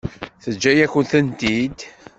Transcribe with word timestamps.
Teǧǧa-yakent-tent-id? 0.43 1.79